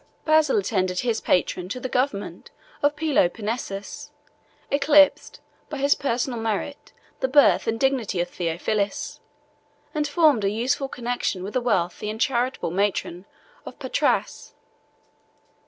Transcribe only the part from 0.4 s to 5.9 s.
attended his patron to the government of Peloponnesus; eclipsed, by